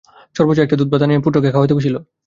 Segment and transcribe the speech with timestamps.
[0.35, 1.95] সর্বজয়া একবাটি দুধ-ভাত মাখিয়া পুত্রকে খাওয়াইতে বসিল।